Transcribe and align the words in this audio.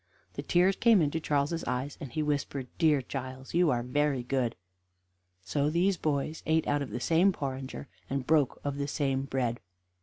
The 0.33 0.41
tears 0.41 0.75
came 0.75 0.99
into 0.99 1.19
Charles's 1.19 1.63
eyes, 1.65 1.95
and 2.01 2.11
he 2.11 2.23
whispered: 2.23 2.65
"Dear 2.79 3.03
Giles, 3.03 3.53
you 3.53 3.69
are 3.69 3.83
very 3.83 4.23
good." 4.23 4.55
So 5.43 5.69
these 5.69 5.95
boys 5.95 6.41
ate 6.47 6.65
out 6.65 6.81
of 6.81 6.89
the 6.89 6.99
same 6.99 7.31
porringer, 7.31 7.87
and 8.09 8.25
broke 8.25 8.59
of 8.63 8.77
the 8.77 8.87
same 8.87 9.25
bread. 9.25 9.59